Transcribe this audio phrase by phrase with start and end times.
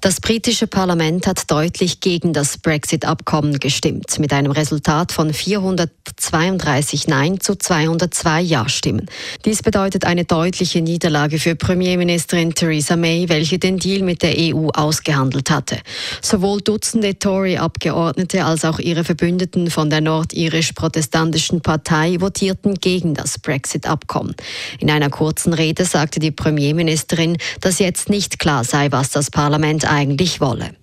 [0.00, 7.40] Das britische Parlament hat deutlich gegen das Brexit-Abkommen gestimmt, mit einem Resultat von 432 Nein
[7.40, 9.06] zu 202 Ja-Stimmen.
[9.44, 14.68] Dies bedeutet eine deutliche Niederlage für Premierministerin Theresa May, welche den Deal mit der EU
[14.68, 15.78] ausgehandelt hatte.
[16.20, 24.34] Sowohl Dutzende Tory-Abgeordnete als auch ihre Verbündeten von der nordirisch-protestantischen Partei votierten gegen das Brexit-Abkommen.
[24.78, 29.61] In einer kurzen Rede sagte die Premierministerin, dass jetzt nicht klar sei, was das Parlament
[29.84, 30.81] eigentlich wolle.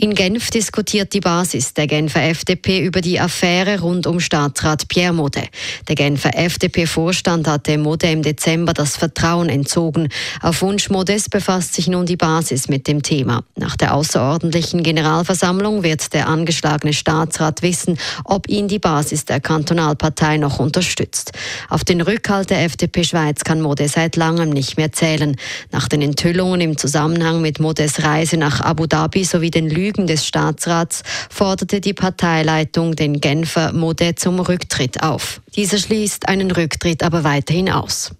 [0.00, 5.12] In Genf diskutiert die Basis der Genfer FDP über die Affäre rund um Staatsrat Pierre
[5.12, 5.42] Mode.
[5.88, 10.08] Der Genfer FDP-Vorstand hatte Mode im Dezember das Vertrauen entzogen.
[10.40, 13.42] Auf Wunsch Modes befasst sich nun die Basis mit dem Thema.
[13.56, 20.36] Nach der außerordentlichen Generalversammlung wird der angeschlagene Staatsrat wissen, ob ihn die Basis der Kantonalpartei
[20.36, 21.32] noch unterstützt.
[21.68, 25.34] Auf den Rückhalt der FDP Schweiz kann Mode seit langem nicht mehr zählen.
[25.72, 30.06] Nach den Enthüllungen im Zusammenhang mit Modes Reise nach Abu Dhabi sowie den Lügen Lügen
[30.06, 35.40] des Staatsrats forderte die Parteileitung den Genfer Mode zum Rücktritt auf.
[35.56, 38.12] Dieser schließt einen Rücktritt aber weiterhin aus.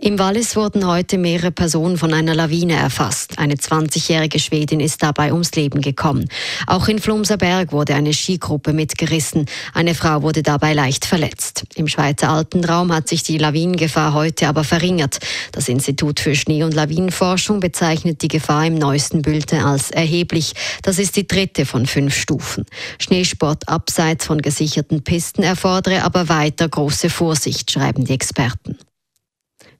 [0.00, 3.36] Im Wallis wurden heute mehrere Personen von einer Lawine erfasst.
[3.36, 6.28] Eine 20-jährige Schwedin ist dabei ums Leben gekommen.
[6.68, 9.46] Auch in Flumserberg wurde eine Skigruppe mitgerissen.
[9.74, 11.64] Eine Frau wurde dabei leicht verletzt.
[11.74, 15.18] Im Schweizer Alpenraum hat sich die Lawinengefahr heute aber verringert.
[15.50, 20.52] Das Institut für Schnee- und Lawinenforschung bezeichnet die Gefahr im neuesten Bulletin als erheblich.
[20.82, 22.66] Das ist die dritte von fünf Stufen.
[23.00, 28.78] Schneesport abseits von gesicherten Pisten erfordere aber weiter große Vorsicht, schreiben die Experten.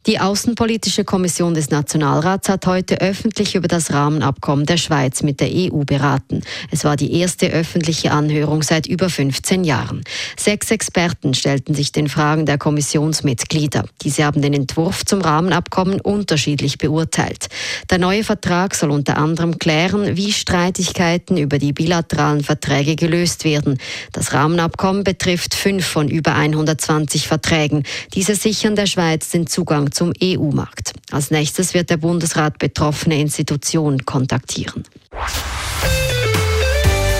[0.08, 5.50] Die Außenpolitische Kommission des Nationalrats hat heute öffentlich über das Rahmenabkommen der Schweiz mit der
[5.52, 6.40] EU beraten.
[6.70, 10.02] Es war die erste öffentliche Anhörung seit über 15 Jahren.
[10.38, 13.84] Sechs Experten stellten sich den Fragen der Kommissionsmitglieder.
[14.00, 17.48] Diese haben den Entwurf zum Rahmenabkommen unterschiedlich beurteilt.
[17.90, 23.76] Der neue Vertrag soll unter anderem klären, wie Streitigkeiten über die bilateralen Verträge gelöst werden.
[24.12, 27.82] Das Rahmenabkommen betrifft fünf von über 120 Verträgen.
[28.14, 30.92] Diese sichern der Schweiz den Zugang zum EU-Markt.
[31.10, 34.84] Als nächstes wird der Bundesrat betroffene Institutionen kontaktieren.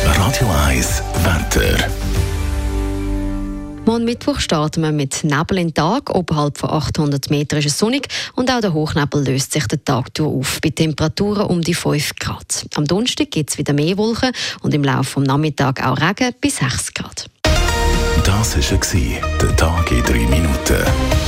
[0.04, 1.90] Radio 1 Wetter.
[3.84, 6.14] Morgen Mittwoch starten wir mit Nebel in Tag.
[6.14, 8.06] Oberhalb von 800 Metern ist es sonnig
[8.36, 12.14] und auch der Hochnebel löst sich den Tag durch auf, bei Temperaturen um die 5
[12.20, 12.64] Grad.
[12.76, 16.58] Am Donnerstag gibt es wieder mehr Wolken und im Laufe des Nachmittags auch Regen bis
[16.58, 17.28] 6 Grad.
[18.24, 21.27] Das war der Tag in 3 Minuten.